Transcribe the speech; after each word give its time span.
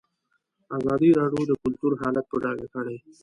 ازادي 0.77 1.09
راډیو 1.19 1.43
د 1.47 1.51
کلتور 1.61 1.91
حالت 2.01 2.25
په 2.29 2.37
ډاګه 2.43 2.67
کړی. 2.73 2.97